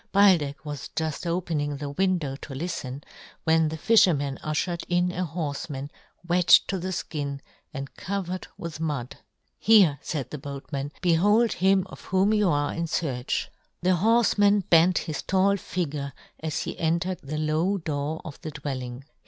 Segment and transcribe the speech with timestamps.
[0.11, 3.03] Beildech was juft opening the window to Uften,
[3.43, 5.91] when the fifherman ufliered in a horfeman
[6.27, 7.39] wet to the fkin,
[7.71, 9.17] and covered with mud."
[9.59, 13.49] Here," faid the boatman," behold him of whom you are in fearch."
[13.83, 19.03] The horfeman bent his tall figure as he entered the low door of the dwelling.